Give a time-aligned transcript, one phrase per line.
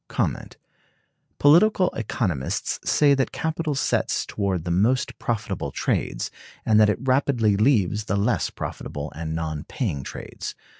[1.37, 6.31] "Political economists say that capital sets toward the most profitable trades,
[6.65, 10.55] and that it rapidly leaves the less profitable and non paying trades.